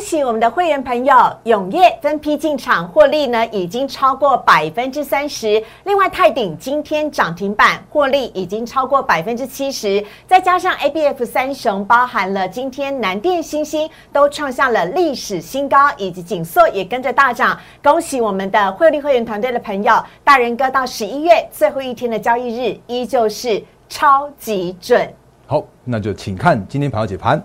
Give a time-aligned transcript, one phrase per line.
[0.00, 1.14] 恭喜我们的会员朋友，
[1.44, 5.62] 永业分批进场获利呢，已经超过百分之三十。
[5.84, 17.60] 另外泰鼎今天涨停板获利已经超过百分之七十，再加上 A B F 三雄，包含了今天南电、星星都创下了历史新高，以及锦硕也跟着大涨。
[17.82, 25.12] 恭喜我们的汇率会员团队的朋友，大人哥到十一月最后一天的交易日依旧是超级准。
[25.46, 27.44] 好，那就请看今天盘后解盘。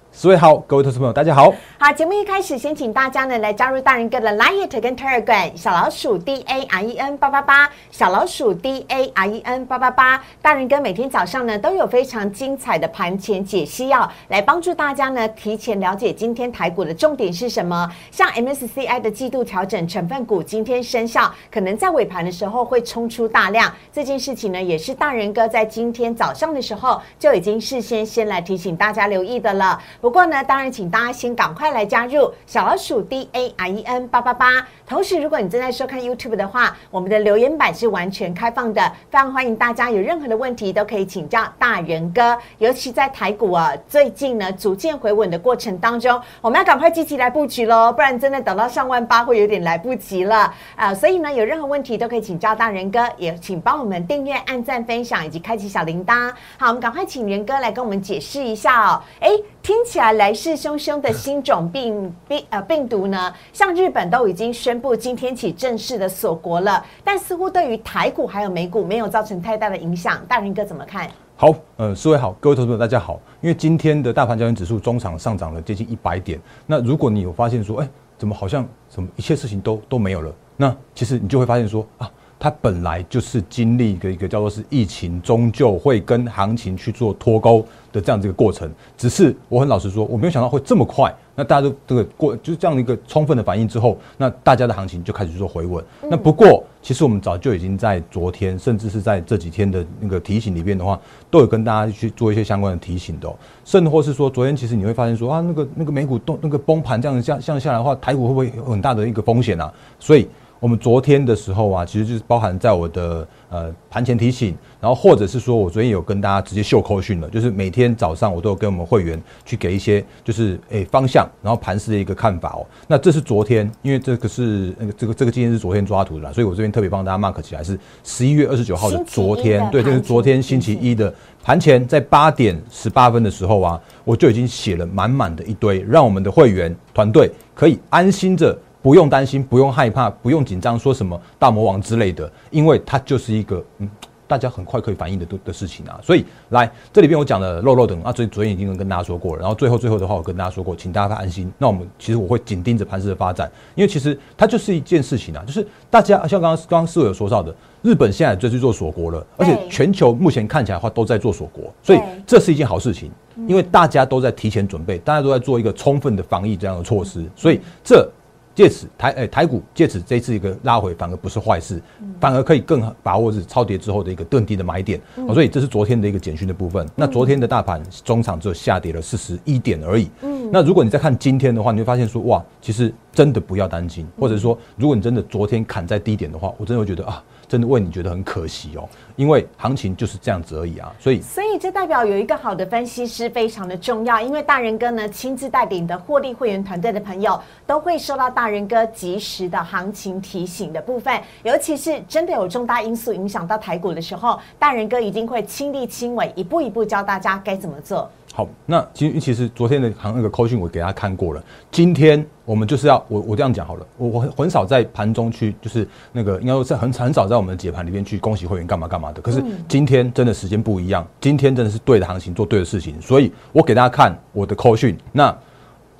[0.13, 1.53] 四位好，各位投资朋友，大家好。
[1.79, 10.21] 好，节目一开始，先请大家呢来加入大人哥的 Line 跟 Telegram，小老鼠 D A R E N 八八八，小老鼠 D A R E N 八八八。
[10.41, 17.89] 大人哥每天早上呢都有非常精彩的盘前解析，要来帮助大家呢提前了解今天台股的重点是什么。
[18.11, 23.73] 像 MSCI 的季度调整成分股今天生效，可能在尾盘的时候会冲出大量。
[23.93, 29.81] 这件事情呢，也是大人哥在今天早上的时候就已经事先先来提醒大家留意的了。
[30.01, 34.67] 不过呢，当然，请大家先赶快来加入小老鼠 D A R E N 八八八。
[34.87, 42.35] 同时，如果你正在收看 YouTube 的话，我们的留言板是完全开放的，非常欢迎大家有任何的问题都可以请教大人哥。
[42.57, 50.91] 尤其在台股啊，最近呢逐渐回稳的过程当中，我们要赶快积极来布局喽，不然真的等到上万八会有点来不及了啊！
[50.91, 56.31] 所以呢，有任何问题都可以请教大人哥，也请帮我们订阅、按赞、分享以及开启小铃铛。
[56.57, 59.01] 好，我们赶快请仁哥来跟我们解释一下哦。
[59.19, 59.29] 哎，
[59.63, 70.19] 听起来来势汹汹的新种病病呃病毒呢，像日本都已经宣布今天起正式的锁国了，但似乎对于台股还有美股没有造成太大的影响。
[70.27, 71.07] 大人哥怎么看？
[71.35, 73.19] 好，呃，四位好，各位投资者大家好。
[73.39, 80.33] 因为今天的大盘交易指数中场上涨了接近一百点，那如果你有发现说，哎，怎么好像什么一切事情都都没有了？
[80.57, 82.09] 那其实你就会发现说啊。
[82.43, 88.69] 它本来就是经历一个一个叫做是疫情，终究会跟行情去做脱钩的这样子一个过程。
[88.97, 91.13] 只是我很老实说，我没有想到会这么快。
[91.33, 95.83] 那大家都这个过就是这样的一个充分的反应之后，那大家的行情就开始做回稳。
[96.09, 103.33] 那不过，其实我们早就已经在昨天，甚至是在这几天的那个提醒里边的话，都有跟大家去做一些相关的提醒的。
[103.63, 109.73] 甚或是说，昨天其实你会发现说啊，那个那个美股动那个崩盘这样这样下来的话，台股会不会有很大的一个风险啊？
[109.99, 110.27] 所以。
[110.61, 122.61] 我们昨天的时候啊，其实就是包含在我的呃盘前提醒，然后或者是说我昨天有跟大家直接秀扣讯了，就是每天早上我都有跟我们会员去给一些就是诶方向，然后盘势的一个看法哦。
[122.87, 131.11] 那这是昨天，因为这个是那个这个这个今天是昨天抓图的，所以我这边特别帮大家 mark 起来是十一月二十九号的昨天，对，这是昨天星期一的
[131.43, 138.55] 盘前，在八点十八分的时候啊，我就已经写了满满的一堆，让我们的会员团队可以安心着。
[138.81, 143.89] 不用担心，不用害怕，不用紧张，说什么大魔王之类的，因为它就是一个嗯，
[144.27, 145.99] 大家很快可以反应的的的事情啊。
[146.01, 149.41] 所以来这里边我讲的肉肉等啊，所以昨天已经跟大家说过了。
[149.41, 151.51] 然后最后最后的话，我跟大家说过，请大家安心。
[151.57, 157.53] 那我们其实我会紧盯着盘势的发展，因为其实它就是一件事情啊，就是大家像刚刚刚刚四位有说到的，
[157.83, 163.11] 日本现在就去做锁国了，而且全球目前看起来的话都在做锁国，所以这是一件好事情，
[163.47, 168.09] 因为大家都在提前准备，大家都在做一个充分的防疫这样的措施，所以这。
[168.53, 171.81] 借此台诶台股借此这次一个拉回反而不是坏事，
[172.19, 174.99] 反而可以更把握是超跌之后的一个更低的买点，
[175.33, 176.87] 所以这是昨天的一个简讯的部分。
[176.95, 180.09] 那昨天的大盘中场只有下跌了四十一点而已。
[180.51, 187.23] 那如果你再看今天的话，你会发现说哇，其实真的不要担心，或者说如果你真的昨天砍在低点的话，我真的会觉得啊。
[187.47, 208.09] 真的为你觉得很可惜哦，因为行情就是这样子而已啊，所以所以这代表有一个好的分析师非常的重要，因为大人哥呢亲自带领的获利会员团队的朋友都会收到大人哥及时的行情提醒的部分，尤其是真的有重大因素影响到台股的时候，大人哥一定会亲力亲为，一步一步教大家该怎么做。
[208.33, 211.43] 好，那其实其实昨天的行那个扣讯我给大家看过了。
[211.69, 219.21] 今天我们就是要我我这样讲好了，我我很少在盘中去就是那个应该说是很很少在我们的解盘里面去恭喜会员干嘛干嘛的。
[219.21, 224.97] 可是今天真的时间不一样，今天真的是对的行情做对的事情，所以我给大家看我的扣讯。
[225.13, 225.33] 那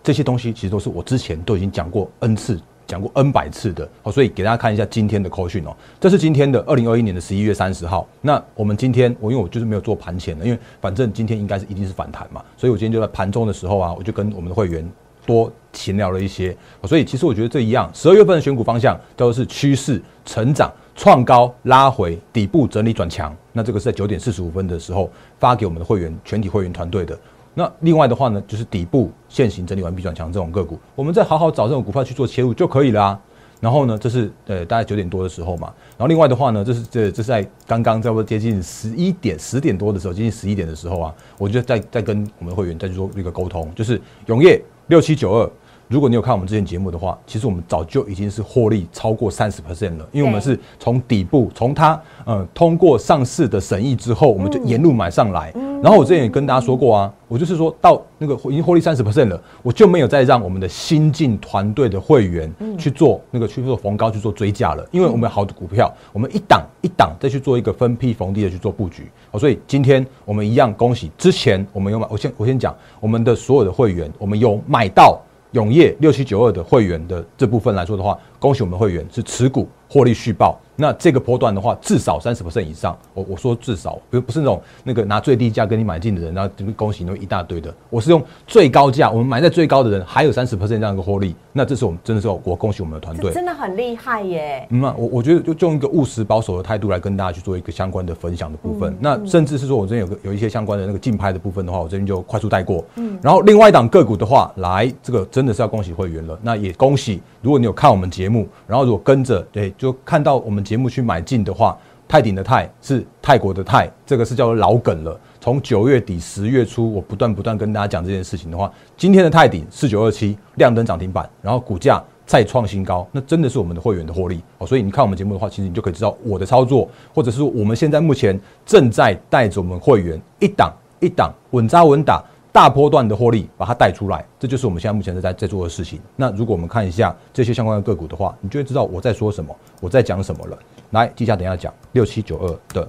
[0.03, 2.59] 这些东西其实都是我之前都已经讲过 n 次。
[2.88, 5.74] 讲过 N 百次的，好，所以给大家看一下今天的扣讯哦。
[5.98, 8.06] 这是今天的二零二一年的十一月三十号。
[8.19, 14.86] 那我们今天，我因为我就是没有做盘前的，因为反正今天应该是一定是反弹嘛，所以我今天就在盘中的时候啊，我就跟我们的会员
[15.25, 16.53] 多闲聊了一些。
[16.83, 20.69] 所以其实我觉得这一样，十二月份的选股方向叫做是趋势成长。
[20.95, 25.09] 创高拉回底部整理转强，那这个是在九点四十五分的时候
[25.39, 27.17] 发给我们的会员全体会员团队的。
[27.53, 33.19] 那另外的话呢，就是底部现行整理完毕转强这种个股，我们再好好找这种股票去做切入就可以了。
[33.59, 35.67] 然后呢，这是呃大概九点多的时候嘛。
[35.97, 45.51] 然后另外的话呢，这是这这是在刚刚差不多接近十一点十点多的时候，接近十一点的时候啊，我就在在跟我们的会员再去做一个沟通，就是永业六七九二。
[45.91, 55.51] 如果你有看我们之前节目的话，其实我们早就已经是获利超过三十 percent 了，因为我们是从底部，从它呃通过上市的审议之后，我们就沿路买上来。
[55.83, 69.11] 然后我之前也跟大家说过啊，我就是说到那个已经获利三十 percent 了，我就没有再让我们的新进团队的会员去做那个去做逢高去做追加了，因为我们好的股票，我们一档一档再去做一个分批逢低的去做布局。
[69.29, 75.21] 好，所以今天我们一样恭喜之前我们有买，我先我先讲我们的所有的会员，我们有买到。
[75.51, 80.59] 永业六七九二的会员的这部分来说的话，恭喜我们会员是持股获利续报。
[80.75, 82.97] 那这个波段的话，至少三十以上。
[83.13, 87.71] 我我说至少，不不是那种那个拿最低价跟你买进的人，然后恭喜你一大堆的。
[87.91, 91.35] 我是用最高价，我们买在最高的人还有三十这样一个获利。
[91.53, 94.65] 那这是我们真的是我恭喜我们的团队，真的很厉害耶。
[94.71, 98.97] 嗯，我我觉得就用一个务实保守的态度来跟大家去做一个相关的分享的部分。
[98.99, 102.83] 那甚至是说我这边有个有一些相关的那个竞拍的部分的话，我这边就快速带过。
[102.95, 106.39] 嗯，然后另外一档个股的话，来这个真的是要恭喜会员了。
[106.41, 111.41] 那也恭喜，如果你有看我们节目，目然后如果跟着对，就看到我们节目去买进。
[111.43, 111.75] 的话，
[112.07, 115.19] 泰鼎的泰是泰国的泰，这个是叫做老梗了。
[115.39, 124.67] 从九月底十月初，我不断不断跟大家讲这件事情的话，今天的泰鼎四九二七亮灯涨停板，然后股价再创新高，那真的是我们的会员的获利哦。
[124.67, 132.23] 所以你看我们节目的话，其实你就可以知道我的操作，或者是我们现在目前正在带着我们会员一档一档稳扎稳打。
[132.51, 136.01] 大波段的获利把它带出来，这就是我们现在目前在在做的事情。
[136.15, 140.59] 那如果我们看一下这些相关的个股的话，你就会知道我在说什么，我在讲什么了。
[140.89, 142.88] 来，记下等下讲六七九二的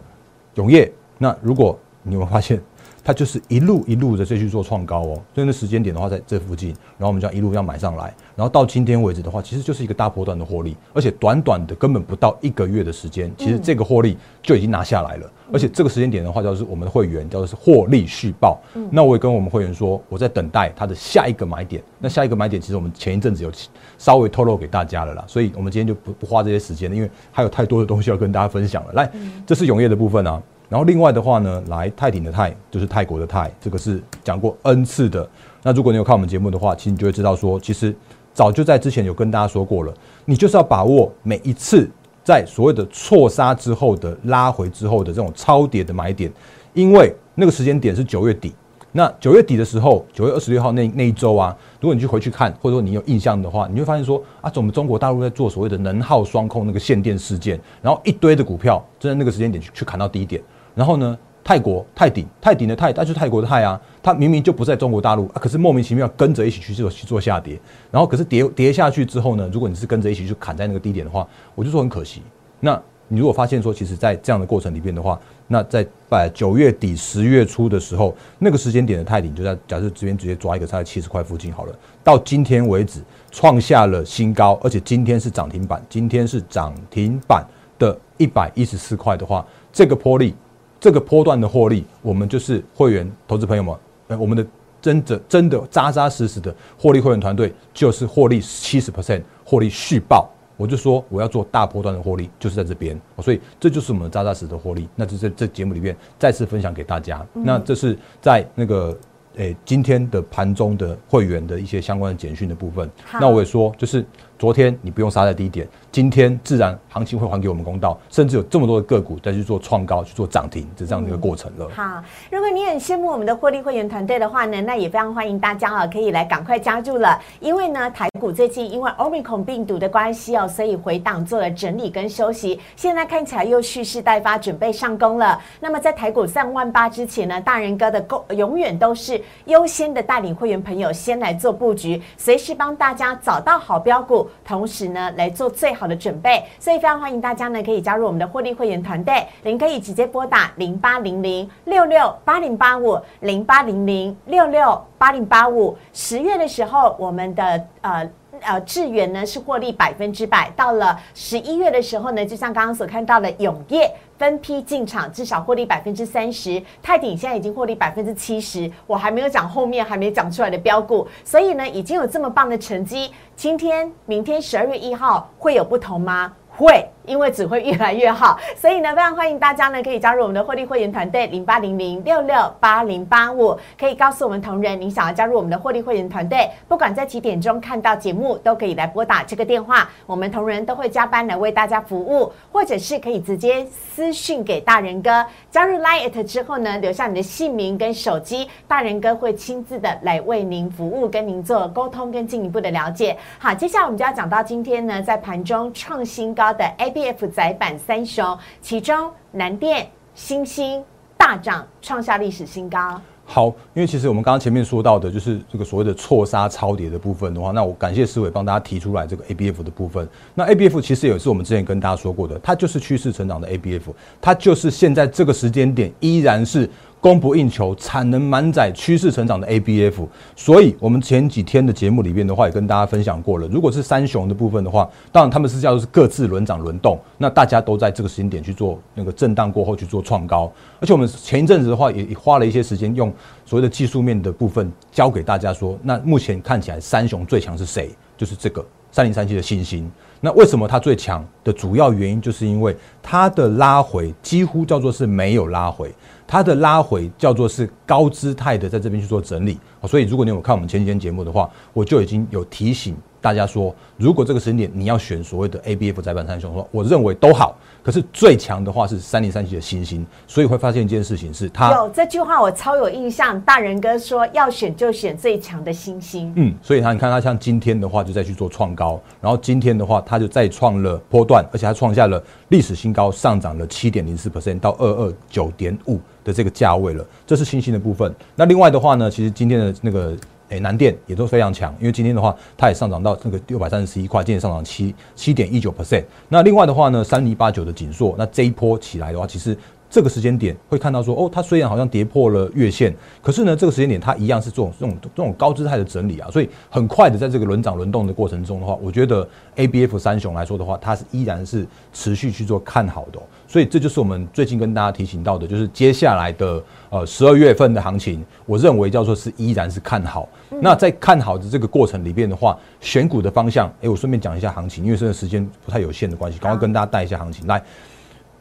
[0.55, 0.93] 永业。
[1.17, 2.61] 那如果你有没有发现？
[3.05, 6.69] 它就是一路一路的再去做创高哦，所以那时间点的话在这附近，
[6.99, 18.61] 然后我们就一路要买上来，然后到今天为止的话，其实就是一个大波段的获利，而且短短的根本不到一个月的时间，其实这个获利就已经拿下来了，而且这个时间点的话，叫做是我们的会员叫做是获利续报。
[18.91, 21.83] 那我也跟我们会员说，我在等待它的下一个买点。
[21.99, 23.51] 那下一个买点，其实我们前一阵子有
[23.99, 28.93] 稍微透露给大家了啦，所以我们今天就不不花这些时间了，因为还有太多的东西要跟大家分享了。
[28.93, 29.11] 来，
[29.47, 30.41] 这是永业的部分啊。
[30.73, 35.29] 然后另外的话呢，来泰鼎的泰就是泰国的泰，这个是讲过 N 次的。
[35.63, 37.95] 那如果你有看我们节目的话，其实你就会知道说，其实
[38.33, 39.93] 早就在之前有跟大家说过了，
[40.25, 41.87] 你就是要把握每一次
[42.25, 46.33] 在所谓的错杀之后的拉回之后的这种超跌的买点，
[46.73, 48.55] 因为那个时间点是九月底。
[48.93, 60.43] 那九月底的时候，九月二十六号那那一周啊，如果你去回去看，或者说你有印象的话，你会发现说啊，我们中国大陆在做所谓的能耗双控那个限电事件，然后一堆的股票就在那个时间点去去砍到低点。
[60.75, 67.61] 然后呢，泰国泰鼎泰鼎的泰，那是泰国的泰啊，它明明就不在中国大陆啊，可是莫名其妙跟着一起去做去做下跌，
[67.91, 72.23] 然后可是跌跌下去之后呢，如果你是跟着一起去砍在那个低点的话，我就说很可惜。
[72.61, 75.87] 那你如果发现说，其实在这样的过程里边的话，那在
[76.33, 87.45] 九月底十月初的时候，那个时间点的泰鼎就在假设这边直接抓一个在七十块附近好了，到今天为止创下了新高，而且今天是涨停板，今天是涨停板
[87.79, 90.35] 的一百一十四块的话，这个波力。
[90.83, 93.73] 这个波段的获利，我们就是会员投资朋友们，
[94.09, 94.45] 呃，我们的
[94.81, 100.29] 真的真的扎扎实实的获利会员团队，就是获利七十 percent，获利续报。
[100.57, 104.89] 我就说我要做大波段的获利，就是在这边，所以这就是我们扎扎实实的获利。
[104.97, 107.25] 那就在这节目里面再次分享给大家。
[107.33, 108.97] 那这是在那个
[109.37, 112.91] 诶今天的盘中的会员的一些相关的简讯的部分。
[113.21, 114.05] 那我也说，就是
[114.43, 115.69] 昨天你不用杀在低点。
[115.93, 121.69] 今天自然行情会还给我们公道，甚至有这么多的个股再去做创高、去做涨停，就这样的一个过程了。
[121.73, 127.17] 好，如果你很羡慕我们的获利会员团队的话呢，那也非常欢迎大家啊，可以来赶快加入了。
[127.39, 135.41] 因为呢，台股最近因为 Omicron 病毒的关系哦，所以回档做了整理跟休息，现在看起来又蓄势待发，准备上攻了。
[135.61, 145.83] 那么在台股上万八之前呢，大人哥的攻永远都是优先的带领会员朋友先来做布局，随时帮大家找到好标股，同时呢来做最好。
[145.83, 149.27] 的准备，所以非常欢迎大家呢，可以加入我们的获利会员团队。
[149.43, 155.77] 您可以直接拨打零八零零六六八零八五零八零零六六八零八五。
[155.93, 158.09] 十月的时候，我们的呃。
[158.43, 176.33] 呃智源呢是获利百分之百，到了十一月的时候呢，就像刚刚所看到的永业分批进场，至少获利百分之三十，泰鼎现在已经获利百分之七十，我还没有讲后面还没讲出来的标股，所以呢已经有这么棒的成绩，今天、明天十二月一号会有不同吗？
[176.65, 176.89] 会。
[177.05, 195.27] 因为只会越来越好， 所以呢，非常欢迎大家呢可以加入我们的获利会员团队零八零零六六八零八五，可以告诉我们同仁，你想要加入我们的获利会员团队，不管在几点钟看到节目，都可以来拨打这个电话，我们同仁都会加班来为大家服务，或者是可以直接私讯给大人哥。
[195.51, 203.17] 加入 Line 之后呢，留下你的姓名跟手机，大人哥会亲自的来为您服务，跟您做沟通跟进一步的了解。
[203.41, 206.93] 好，接下来我们就要讲到今天呢，在盘中创新高的 A。
[206.93, 210.85] B F 窄板三雄，其中南电、星星
[211.17, 213.01] 大涨，创下历史新高。
[213.25, 220.07] 好，因为其实我们刚刚前面说到的，就是这个所谓的错杀超跌的部分的话，那我感谢思伟帮大家提出来这个 A B F 的部分。
[220.35, 226.69] 那 A B F 其实也是我们之前跟大家说过的，它就是趋势成长的 A B F，它就是现在这个时间点依然是。
[227.03, 230.07] 供不应求、产能满载、趋势成长的 ABF，
[230.37, 233.49] 所以我们前几天的节目里面的话，也跟大家分享过了。
[233.49, 240.53] 如果是三雄的部分的话，当然他们是叫做是各自轮涨轮动，那大家都在这个时间点去做那个震荡过后去做创高。
[240.79, 243.13] 而且我们前一阵子的话，也花了一些时间用
[243.45, 247.91] 所谓的技术面的部分教给大家说，那目前看起来三雄最强是谁？
[248.17, 249.91] 就是这个三零三七的星星。
[250.21, 255.93] 那为什么它最强的主要原因，就是因为它的拉回几乎叫做是没有拉回。
[256.33, 267.59] 它的拉回叫做是高姿态的，在这边去做整理，所以如果你有看我们前几天节目的话，我就已经有提醒大家说，如果这个时间点你要选所谓的 A B F 窄板三雄的话，我认为都好。
[267.83, 273.39] 可是最强的话是三零三七的星星，所以会发现一件事情是，它有这句话我超有印象。
[273.43, 276.33] 大人哥说要选就选最强的星星。
[276.37, 282.23] 嗯，所以他你看他像今天的话就再去做创高，然后今天的话他就再创了波段，而且他创下了
[282.53, 287.05] 历史新高，上涨了七点零四 percent 到二二九点五的这个价位了。
[287.27, 288.15] 这是新兴的部分。
[288.37, 290.15] 那另外的话呢，其实今天的那个。
[290.49, 296.05] 诶，南电也都非常强，因为今天的话，它也上涨到那个六百三十一块，今天上涨七七点一九 percent。
[296.29, 299.57] 那另外的话呢，三零八九的锦硕，那这一波起来的话，其实。
[299.93, 320.27] 这个时间点会看到说，哦，它虽然好像跌破了月线，可是呢，这个时间点它一样是这种这种这种高姿态的整理啊，所以很快的在这个轮涨轮动的过程中的话，我觉得 A B F 三雄来说的话，它是依然是持续去做看好的，所以这就是我们最近跟大家提醒到的，就是接下来的呃十二月份的行情，我认为叫做是依然是看好。
[320.63, 327.63] 那在看好的这个过程里边的话，选股的方向，哎，我顺便讲一下行情，因为现在时间不太有限的关系，赶快跟大家带一下行情来。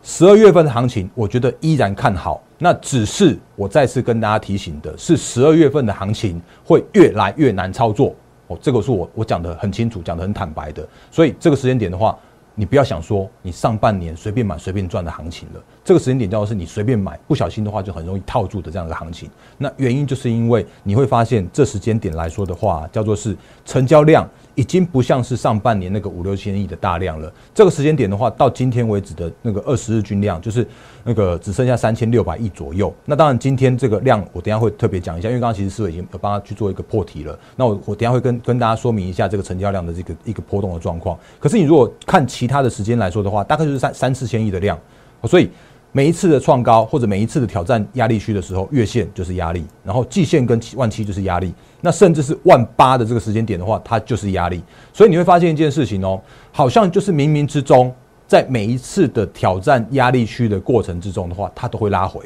[0.03, 2.41] 十二月份的行情，我觉得依然看好。
[2.57, 8.15] 那只是我再次跟大家提醒的是，十二月份的行情会越来越难操作。
[8.47, 10.87] 哦，这个是我我讲的很清楚，讲的很坦白的。
[11.11, 12.17] 所以这个时间点的话，
[12.53, 15.63] 你不要想说你上半年随便买随便赚的行情了。
[15.83, 19.29] 这个时间点叫做是你随便买，不小心的话就很容易套住的这样的行情。
[19.57, 24.27] 那原因就是因为你会发现，这时间点来说的话，叫做是成交量。
[24.55, 27.31] 已经不像是上半年那个五六千亿的大量了。
[27.53, 30.67] 这个时间点的话，到今天为止的那个二十日均量，就是
[31.03, 32.93] 那个只剩下三千六百亿左右。
[33.05, 37.37] 那当然，今天这个量我等下会特别讲一下，因为刚刚其实思伟已经有帮他去做一个破题了。
[37.55, 41.17] 那我我等下会跟跟大家说明一下这个成交量的这个一个波动的状况。
[41.39, 44.79] 可是你如果看其他的时间来说的话，大概就是三三四千亿的量，
[45.25, 45.49] 所以。
[45.93, 54.63] 每一次的创高或者每一次的挑战压力区的时候，月线就是压力，然后季线跟万七就是压力，那甚至是万八的这个时间点的话，它就是压力。
[54.93, 56.21] 所以你会发现一件事情哦，
[56.53, 57.93] 好像就是冥冥之中，
[58.25, 62.21] 在每一次的挑战压力区的过程之中的话，它都会拉回。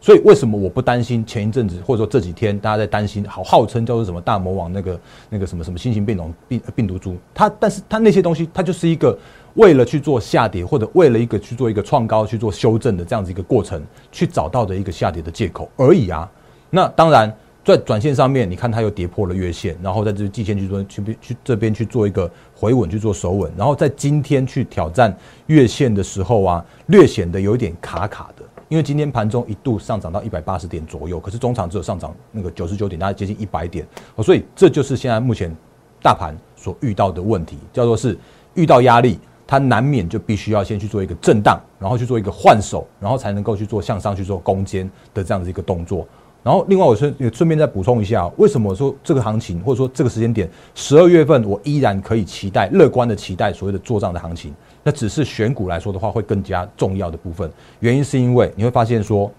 [0.00, 5.00] 所以为什么我不担心前一阵子或者说这几天大家在担心，好号称叫做什么大魔王那个
[5.30, 9.16] 那个什么什么新型变种病病毒株，它但是它那些东西它就是一个。
[9.58, 16.30] 为了去做下跌，或者为了一个去做一个创高、去做修正的这样子一个过程，去找到的一个下跌的借口而已啊。
[16.70, 25.14] 那当然，在短线上面，你看它又跌破了月线，然后在这季线去做去去这边去做一个回稳，去做守稳，然后在今天去挑战
[25.48, 33.84] 月线的时候啊，略显得有一点卡卡的，因为今天盘中一度上涨到一百八十点左右，可是中场只有上涨那个九十九点，大概接近一百点，
[34.22, 35.52] 所以这就是现在目前
[36.00, 38.16] 大盘所遇到的问题，叫做是
[38.54, 39.18] 遇到压力。
[39.50, 46.06] 它难免就必须要先去做一个震荡，然后去做一个换手，然后才能够去做向上去做攻坚的这样子一个动作。
[46.42, 54.54] 然后另外我顺也顺便再补充一下，为什么说这个行情或者说这个时间点十二月份我依然可以期待乐观的期待所谓的做账的行情？
[54.82, 57.50] 那只是选股来说的话会更加重要的部分。
[57.80, 59.32] 原因是因为你会发现说，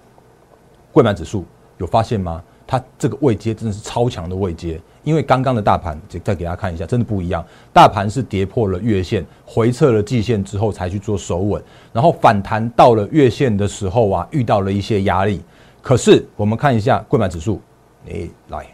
[0.92, 1.46] 贵买指数
[1.78, 2.44] 有发现吗？
[2.72, 4.80] 它这个位阶真的是超强的位阶。
[5.04, 7.44] 因为刚刚的大盘，再给大家看一下，真的不一样。
[7.74, 11.60] 大盘是跌破了月线，回撤了季线之后才去做守稳，
[11.92, 15.42] 然后反弹到了月线的时候啊，遇到了一些压力。
[15.82, 17.60] 可是我们看一下贵买指数，
[18.06, 18.68] 诶，来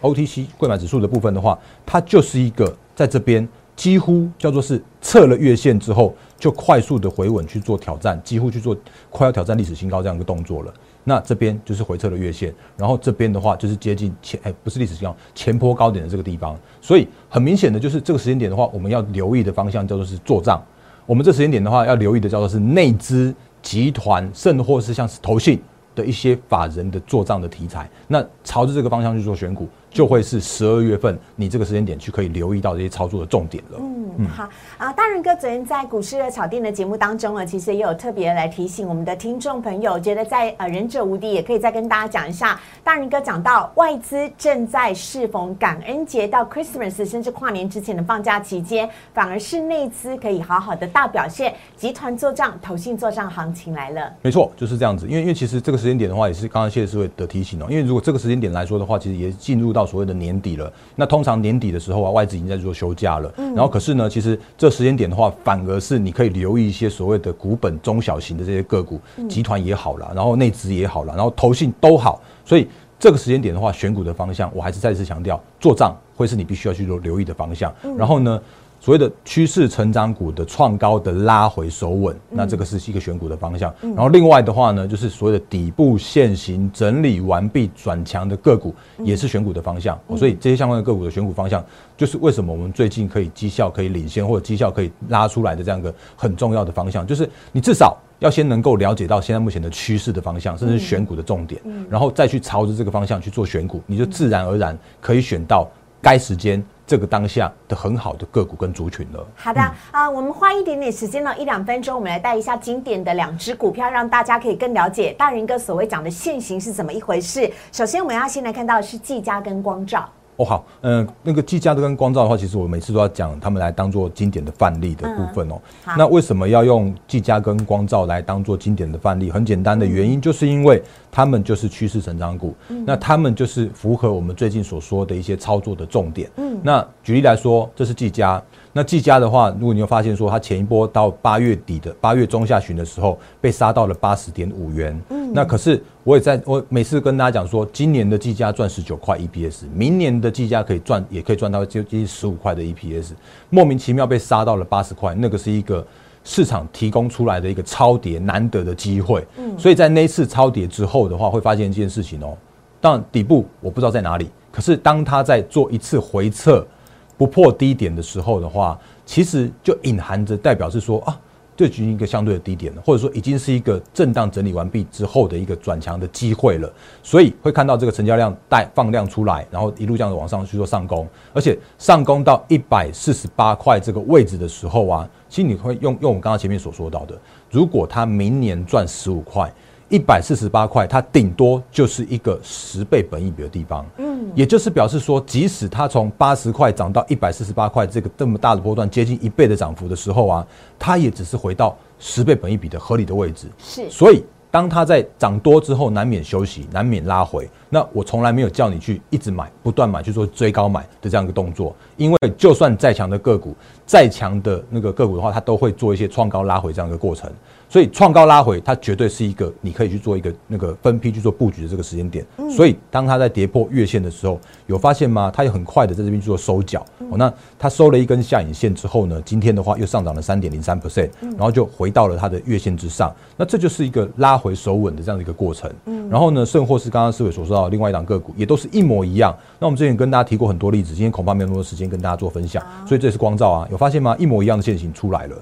[0.00, 3.46] ，OTC 贵买指数的部分的话，它就是一个在这边
[3.76, 8.74] 几乎叫做是测了月线之后，就快速的回稳去做挑战，几乎去做
[9.10, 10.72] 快要挑战历史新高这样一个动作了。
[11.04, 20.62] 那这边就是回撤的月线，然后这边的话就是接近前哎不是历史性高前坡高点的这个地方，所以很明显的就是这个时间点的话，我们要留意的方向叫做是做账。
[21.06, 25.60] 我们这时间点的话要留意的叫做是内资集团，甚或是像是投信
[25.94, 29.68] 的一些法人的做账的题材，那朝着这个方向去做选股。
[29.94, 33.78] 就会是十二月份，你这个时间点去可以留意到这些操作的重点了。
[34.16, 42.60] 嗯，好啊，大仁哥昨天在股市的炒店的节目当中啊，其实也有特别来提醒我们的听众朋友，觉得在呃忍者无敌，也可以再跟大家讲一下。
[42.82, 54.12] 大仁哥讲到外资正在适逢感恩节到 Christmas，甚至跨年之前的放假期间，反而是内资可以好好的大表现，集团做账、投信做账行情来了。
[54.22, 55.06] 没错，就是这样子。
[55.06, 57.66] 因为因为其实这个时间点的话，也是刚刚谢师伟的提醒哦。
[57.70, 63.32] 因为如果这个时间点来说的话，其实也进入到所谓的年底了，那通常年底的时候啊，外资已经在做休假了。
[63.36, 72.20] 然后可是呢，其实这时间点的话，反而是你可以留意一些所谓的股本中小型的这些个股，集团也好了，然后内资也好了，然后投信都好。
[72.44, 77.72] 所以这个时间点的话，选股的方向，我还是再次强调，做账会是你必须要去做留意的方向。
[77.96, 78.40] 然后呢？
[78.84, 83.72] 所谓的趋势成长股的创高的拉回守稳，那这个是一个选股的方向。
[83.80, 89.98] 然后另外的话呢，就是所谓的底部现行整理完毕转强的个股，也是选股的方向。
[90.18, 91.64] 所以这些相关的个股的选股方向，
[91.96, 105.66] 就是为什么我们最近可以绩效可以领先或者绩效可以拉出来的这样一个很重要的方向，就是你至少要先能够了解到现在目前的趋势的方向，甚至选股的重点，然后再去朝着这个方向去做选股，你就自然而然可以选到
[106.04, 106.62] 该时间。
[106.86, 109.26] 这个当下的很好的个股跟族群了。
[109.34, 117.50] 好的啊，我们花一点点时间呢，一两分钟，我们来带一下经典的两只股票，让大家可以更了解大人哥所谓讲的现行是怎么一回事。
[117.72, 120.06] 首先，我们要先来看到的是技嘉跟光照。
[120.36, 125.60] 哦好，嗯，那个技嘉跟光照的话，其实我每次都要讲他们来当做经典的范例的部分哦。
[125.96, 129.30] 那为什么要用技嘉跟光照来当做经典的范例？
[129.30, 136.28] 很简单的原因，就是因为他们就是趋势成长股，那他们就是符合我们最近所说的一些操作的重点。
[136.36, 138.42] 嗯，那举例来说，这是技嘉。
[138.76, 145.00] 那技嘉的话，如果你有发现说，它前一波到八月底的八月中下旬的时候，被杀到了八十点五元。
[145.10, 153.12] 嗯，那可是我也在我每次跟大家讲说，今年的技嘉赚十九块 EPS，明年的技嘉可以赚，也可以赚到接近十五块的 EPS。
[153.48, 155.86] 莫名其妙被杀到了八十块，那个是一个
[156.24, 159.24] 市场提供出来的一个超跌难得的机会。
[159.36, 162.36] 嗯，所以在那次超跌之后的话，会发现一件事情哦，
[162.80, 166.66] 当然底部我不知道在哪里，可是当它在做一次回撤。
[167.16, 171.18] 不破低点的时候的话，其实就隐含着代表是说啊，
[171.56, 176.72] 这已经一个相对的低点了，或者说已经是一个震荡整理完毕之后的一个转强的机会了。
[177.02, 187.16] 所以会看到这个成交量带放量出来，然后一路这样子往上去做上攻，而且上攻到一百四十八块这个位置的时候啊，其实你会用用我们刚刚前面所说到的，
[187.50, 189.52] 如果它明年赚十五块。
[189.94, 200.44] 一百四十八块，它顶多就是一个十倍本益比的地方，嗯，也就是表示说，即使它从八十块涨到一百四十八块，这个这么大的波段，接近一倍的涨幅的时候啊，
[200.80, 204.24] 它也只是回到十倍本益比的合理的位置，是，所以。
[204.50, 207.50] 当它在涨多之后，难免休息，难免拉回。
[207.68, 211.74] 那我从来没有叫你去一直买，不断买，去做追高买的这样一个动作。
[211.96, 213.52] 因为就算再强的个股，
[213.84, 217.28] 再强的那个个股的话，它都会做一些创高拉回这样一个过程。
[217.74, 222.24] 所以创高拉回，它绝对是一个你可以去做一个那个分批去做布局的这个时间点。
[222.48, 225.28] 所以当它在跌破月线的时候，有发现吗？
[225.34, 226.86] 它也很快的在这边去做收脚。
[227.10, 233.12] 哦，那它收了一根下影线之后呢，今天的话又上涨了三点零三 percent，然后就回到了它的月线之上。
[233.36, 234.38] 那这就是一个拉。
[234.38, 239.34] 回手稳的这样的一个过程，嗯，然后呢，甚或是刚刚思伟所说到另外一档个股，也都是一模一样。
[239.58, 244.14] 那我们之前跟大家提过很多例子，今天恐怕没有那么多时间跟大家做分享，所以这是光照啊，有发现吗？
[244.18, 245.36] 一模一样的线型出来了，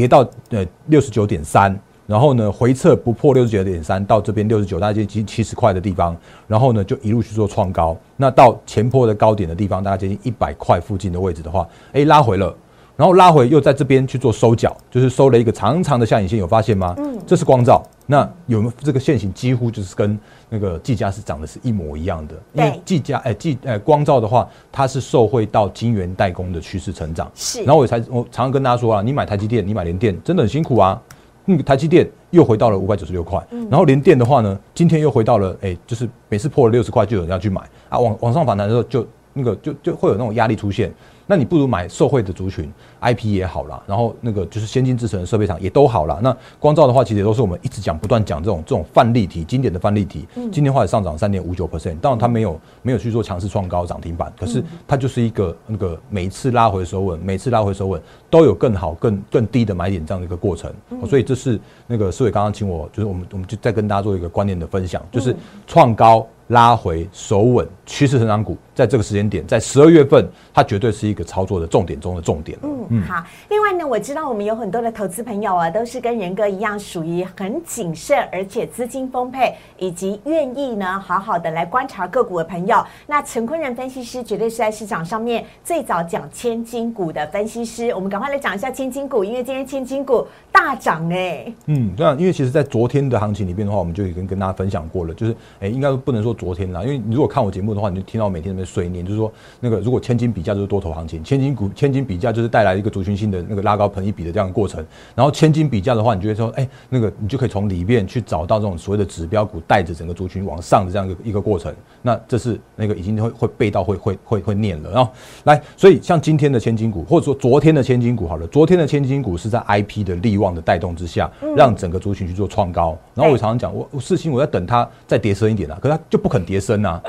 [0.00, 12.54] 跌到呃六十九点三，然后呢回撤不破六十九点三，到这边六十九大概接近七十块的地方，然后呢就一路去做创高，那到前坡的高点的地方，大概接近一百块附近的位置的话，哎拉回了。
[12.96, 16.94] 然后拉回又在这边去做收脚，就是收了一个长长的下影线，有发现吗？
[16.98, 17.82] 嗯，这是光照。
[18.10, 20.18] 那有没有这个线型几乎就是跟
[20.48, 22.34] 那个技嘉是长得是一模一样的？
[22.54, 27.30] 因为技嘉哎技哎光照的话，它是受惠到晶圆代工的趋势成长。
[27.36, 27.62] 是。
[27.62, 31.00] 然后我才我常常跟大家说啊，你买台积电，你买联电真的很辛苦啊。
[31.44, 40.92] 那个台积电又回到了五百九十六块，然后联电的话呢，今天又回到了，哎，就是每次破了六十块就有人要去买啊，往往上反弹的时候就那个就就会有那种压力出现。
[41.30, 42.68] 那你不如买受惠的族群
[43.00, 46.18] ，IP 也好啦，然后那个就是先进制程的设备厂也都好啦。
[46.20, 50.26] 那光照的话，其实也都是我们一直讲、不断讲这种这种范例题，经典的范例题。
[50.50, 60.68] 今天话也上涨三点五九 percent，当然它没有没有去做强势创高涨停板，可是它就是一个那个每一次拉回收稳，每次拉回收稳都有更好、更更低的买点这样的一个过程。
[61.08, 65.36] 所以这是那个思伟刚刚请我，就是我们我们就再跟大家做一个观念的分享，就是
[65.68, 66.26] 创高。
[66.50, 72.58] 拉回守稳趋势成长股，在这个时间点，在十二月份，它绝对是一个操作的重点中的重点。
[72.62, 73.22] 嗯，好。
[73.50, 82.82] 另外呢，我知道我们有很多的投资朋友啊，都是跟仁哥一样，属于很谨慎，而且资金丰沛，以及愿意呢好好的来观察个股的朋友。
[83.06, 87.90] 那陈坤仁分析师绝对是在市场上面最早讲千金股的分析师。
[87.90, 91.52] 我们赶快来讲一下千金股，因为今天千金股大涨哎。
[91.66, 96.30] 嗯，对啊，因为其实，在昨天的行情里边的话，我们就已经跟大家分享过了，就是哎，应该不能说。
[96.40, 104.84] 昨天啦，因为你如果看我节目的话，你就听到每天在那碎念，就是说那个如果千金比价就是多头行情，千金股千金比价就是带来一个族群性的那个拉高盆一比的这样的过程。
[105.14, 111.74] 然后千金比价的话，你就会说，哎，那个你就可以从里面去找到这种所谓的指标股带着整个族群往上的这样一个一个过程。
[112.02, 114.90] 那这是那个已经会会背到会会会会念了。
[114.90, 115.10] 然后
[115.44, 122.96] 来，所以像今天的千金股，或者说昨天的千金股，好了，昨天的千金股是在 IP 的力旺的带动之下，让整个族群去做创高。
[123.14, 127.00] 然后我常常讲，我我四星我在等它再跌深一点啊，可是它就不肯跌深啊。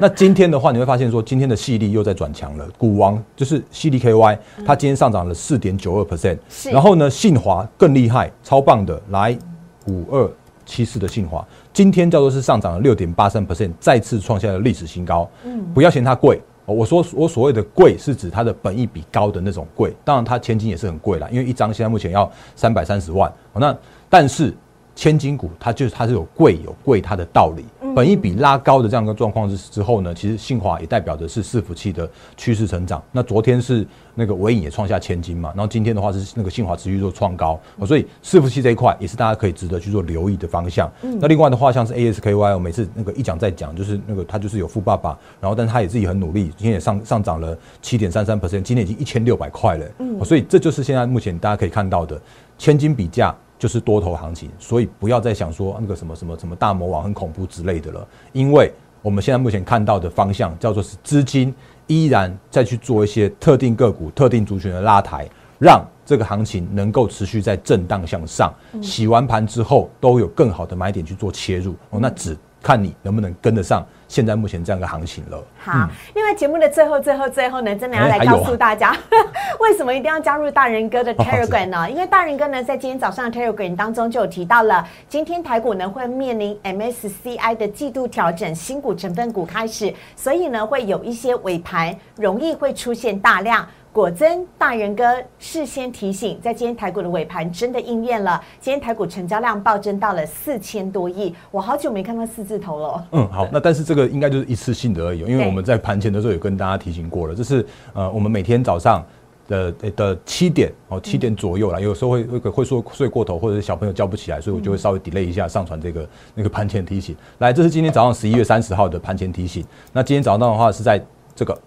[0.00, 2.66] 那今天的话，你会发现说，今天的细粒又在转强了。
[2.78, 6.38] 股王就是细粒 KY，它今天上涨了四点九二 percent。
[6.72, 9.38] 然后呢，信华更厉害，超棒的，来
[9.86, 10.30] 五二
[10.64, 15.30] 七四的信华，今天叫做是上涨了六点八三 percent，再次创下了历史新高。
[15.44, 19.94] 嗯，不要嫌它贵，我说我所谓的贵是指它的本益比高的那种贵。
[20.04, 23.32] 当然，它千金也是很贵啦，因为一张现在目前要三百三十万。
[23.54, 23.76] 那
[24.08, 24.54] 但是。
[25.00, 33.02] 千金股，它就是它是有贵有贵它的道理，本一比拉高的这样一个状况之之后呢，其实信华也代表的是伺服器的趋势成长。
[33.12, 40.90] 那昨天是那个尾影也创下千金嘛，然后今天的话是那个信华持续做创高，所以伺服器这一块也是大家可以值得去做留意的方向。
[41.20, 49.86] 那另外的话，像是 ASKY，我每次那个一讲再讲，就是那个他就是有富爸爸，然后但是他也自己很努力，今天也上上涨了七点三三 percent，今天已经一千六百块了。
[49.98, 52.20] 嗯，所以这就是现在目前大家可以看到的
[52.56, 53.34] 千金比价。
[53.58, 61.54] 就是多头行情，所以不要再想说那个什么什么什么大魔王很恐怖之类的了，因为我们现在目前看到的方向叫做是资金
[61.86, 73.84] 依然在去做一些特定个股、特定族群的拉抬，让这个行情能够持续在震荡向上，洗完盘之后都有更好的买点去做切入哦，那只看你能不能跟得上。
[74.08, 75.44] 现在目前这样的行情了。
[75.58, 78.96] 好，另外节目的最后、最后、最后呢，真的要来告诉大家，
[79.60, 81.90] 为什么一定要加入大人哥的 Telegram 呢？
[81.90, 93.68] 因为大人哥呢，在今天早上的 Telegram 当中就有提到了，今天台股呢会面临 MSCI 的季度调整，新股成分股开始，所以呢会有一些尾盘容易会出现大量。
[93.98, 95.02] 果真，大人哥
[95.40, 98.40] 事先提醒，在今天台股的尾盘真的应验了。
[98.60, 103.06] 今天台股成交量暴增到了四千多亿，我好久没看到四字头了。
[103.10, 109.04] 嗯，好，那但是这个应该就是一次性的而已，因为我们在盘前的时候有跟大家提醒过了，这是呃，我们每天早上
[109.48, 117.16] 的的七点哦，七点左右啦，有时候会会会说睡过头，或者是小朋友叫不起来，所以我就会稍微 delay 一下上传这个那个盘前提醒。
[117.38, 119.66] 来，这是今天早上十一月三十号的盘前提醒。
[119.92, 121.58] 那今天早上的话是在这个。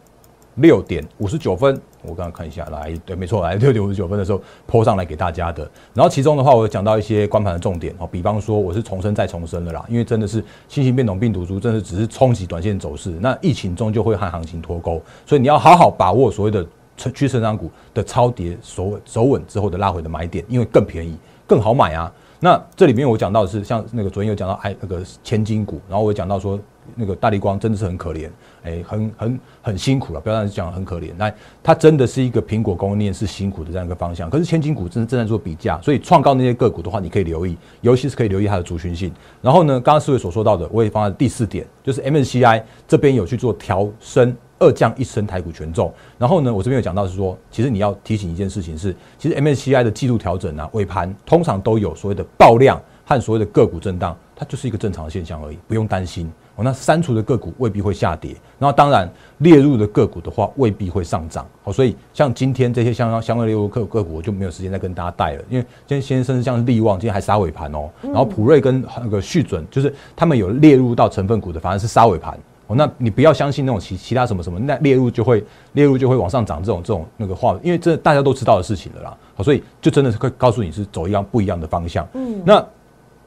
[0.62, 5.69] 六点五十九分，我刚刚看一下，来，对，没错，来六点五十九分的时候泼上来给大家的。
[5.93, 22.12] 然后其中的话，我讲到一些关盘的重点哦，比方说我是重生再重生了啦，因为真的是新型变种病毒株，真的只是冲击短线走势，那疫情终究会和行情脱钩，所以你要好好把握所谓的趋成长股的超跌守稳守稳之后的拉回的买点，因为更便宜，更好买啊。
[22.39, 26.60] 那这里面我讲到的是像那个昨天有讲到哎那个千金股，然后我讲到说。
[26.95, 28.30] 那个大力光真的是很可怜，
[28.63, 30.19] 哎，很很很辛苦了。
[30.19, 31.32] 不要让人讲很可怜，那
[31.63, 34.30] 它真的是一个苹果供应链是辛苦的这样一个方向。
[34.30, 39.12] 可是千金股正正在做比价，所以创高那些个股的话，你可以留意，尤其是可以留意它的族群性。
[39.41, 45.93] 然后呢，刚刚四位所说到的，我也放在第四点，就是 MSCI 这边有去做调升二降一升台股权重。
[46.17, 56.32] 然后呢，我这边有讲到是说，其实你要提醒一件事情是，其实 MSCI 的季度调整啊，尾盘通常都有所谓的爆量和所谓的个股震荡，它就是一个正常的现象而已，不用担心。
[56.63, 61.45] 那删除的个股未必会下跌，然后当然列入的个股的话未必会上涨。
[61.63, 72.38] 好，所以像今天这些相相对列入个个股，我就没有时间再跟大家带了，因为今天先生像利旺今天还杀尾盘哦，然后普瑞跟那个旭准，就是他们有列入到成分股的，反而是杀尾盘。
[72.67, 75.43] 哦，那你不要相信那种其其他什么什么，那列入就会
[75.74, 79.17] 列入就会往上涨这种这种那个话，因为这大家都知道的事情了啦。
[79.36, 82.08] 好，所以就真的是会告诉你是走一样不一样的方向。
[82.13, 82.65] 嗯，那。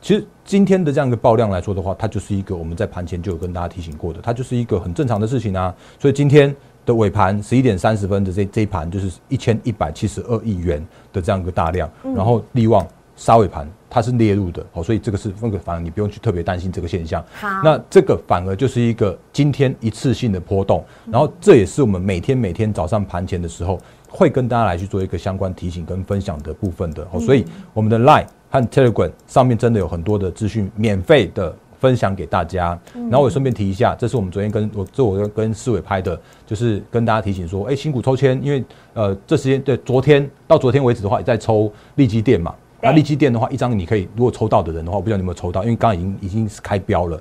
[0.05, 5.75] 其实今天的这样一个爆量来说的话，它就是一个我们在盘前就有跟大家提醒过的，它就是一个很正常的事情啊。
[5.99, 12.87] 所以今天的尾盘十一点三十分的这这一盘就是一千一百七十二亿元的这样一个大量，然后利旺
[13.17, 17.25] 杀尾盘它是列入的，哦，所以这个是那个反而你不用去特别担心这个现象。
[17.33, 27.09] 好，那这个反而就是一个今天一次性的波动，然后这也是我们每天每天早上盘前的时候会跟大家来去做一个相关提醒跟分享的部分的。
[27.11, 32.79] 哦，所以我们的 Line 和 Telegram 上面真的有很多的资讯免费的分享给大家。
[32.95, 42.55] 然后我顺便提一下，这是我们昨天跟我这我跟思伟拍的，就是跟大家提醒说，哎，新股抽签，因为呃这时间对昨天到昨天为止的话，也在抽利基店嘛。
[42.81, 47.21] 那利基店的话，一张你可以如果抽到的人的话，我不知道你有没有抽到，因为刚刚已经已经是开标了。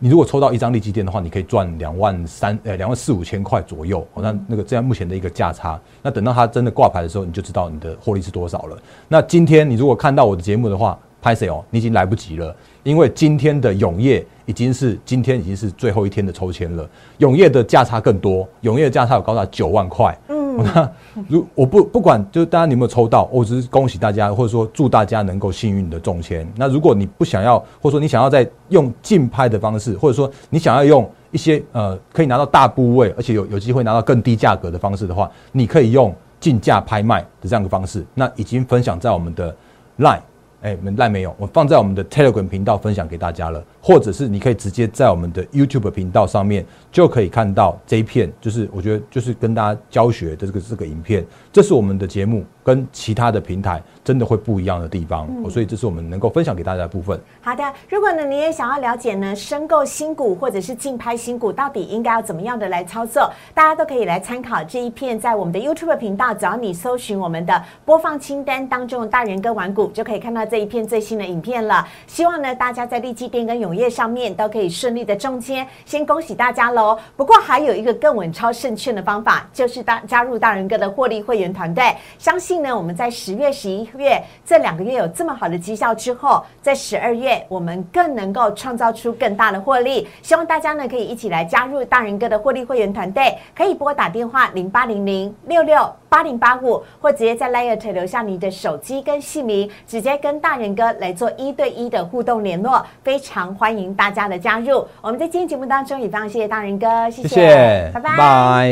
[0.00, 4.06] 你如果抽到一张利基店的话，你可以赚两万三呃两万四五千块左右。
[4.14, 8.78] 哦，那那个这样目前的一个价差，那等到它真的挂牌的时候，你就知道你的获利是多少了。
[9.08, 11.64] 那今天你如果看到我的节目的话，拍谁哦？
[11.70, 16.88] 你已经来不及了，因为今天的永业已经是今天已经是最后一天的抽签了。
[17.18, 20.16] 永业的价差更多，永业的价差有高达九万块。
[20.28, 20.90] 嗯，那
[21.28, 26.46] 如我不不管，就是大家你有没有抽到，我只是恭喜大家，或者说祝大家能够幸运的中签。
[26.56, 38.04] 那如果你不想要，或者说你想要在用竞拍的方式，或者说你想要用一些呃可以拿到大部位，而且有有机会拿到更低价格的方式的话，你可以用竞价拍卖的这样的方式。
[38.14, 39.54] 那已经分享在我们的
[39.98, 40.20] Line。
[40.60, 57.18] 哎，们赖没有，我放在我们的 Telegram 频道分享给大家了，或者是你可以直接在我们的 YouTube 频道上面就可以看到这一片，就是我觉得就是跟大家教学的这个这个影片，这是我们的节目跟其他的平台真的会不一样的地方，所以这是我们能够分享给大家的部分。
[57.40, 71.88] 好的，如果呢你也想要了解呢申购新股或者是竞拍新股到底应该要怎么样的来操作，大家都可以来参考这一片，在我们的 YouTube 频道，只要你搜寻我们的播放清单当中的大人跟玩股，就可以看到这一片最新的影片了。
[72.06, 76.98] 希望呢大家在利基店跟永业上面都可以顺利的中签，先恭喜大家喽！
[77.16, 81.94] 不过还有一个更稳超胜券的方法，就是大加入大人哥的获利会员团队。
[82.18, 90.06] 相信呢我们在十月、十一月这两个月有这么好的绩效之后，在十二月我们更能够创造出更大的获利。
[90.20, 102.84] 希望大家呢可以一起来加入大人哥的获利会员团队，可以拨打电话零八零零六六八零八五，或直接在 Layet 留下你的手机跟姓名，直接跟大人哥来做一对一的互动联络。
[103.02, 104.86] 非常欢迎大家的加入。
[105.02, 108.16] 我们在今天节目当中也非常谢谢大仁哥，谢谢谢，拜拜。
[108.16, 108.68] 拜。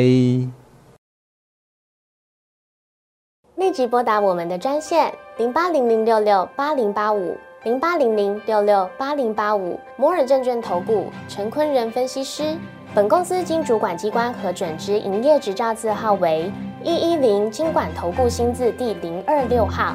[3.56, 12.56] 立即拨打我们的专线零八零零六六八零八五零八零零六六八零八五摩尔证券投顾 陈坤仁分析师。
[12.94, 16.50] 本公司经主管机关核准之营业执照字号为
[16.82, 19.94] 一一零金管投顾新字第零二六号。